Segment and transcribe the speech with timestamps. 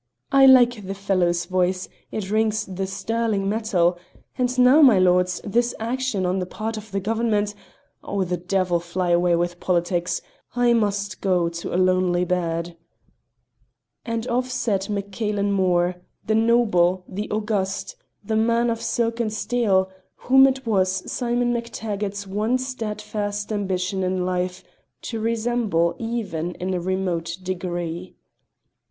[0.31, 3.99] I like the fellow's voice, it rings the sterling metal....
[4.35, 7.53] And now, my lords, this action on the part of the Government....
[8.03, 10.19] Oh, the devil fly away with politics!
[10.55, 12.75] I must go to a lonely bed!"
[14.03, 19.31] And off set Mac Cailen Mor, the noble, the august, the man of silk and
[19.31, 24.63] steel, whom 'twas Simon MacTaggart's one steadfast ambition in life
[25.03, 28.15] to resemble even in a remote degree.